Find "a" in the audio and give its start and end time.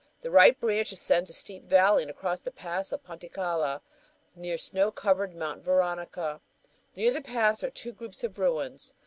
1.29-1.33